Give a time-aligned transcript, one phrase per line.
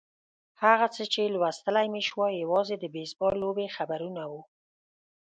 [0.63, 4.41] هغه څه چې لوستلای مې شوای یوازې د بېسبال لوبې خبرونه وو.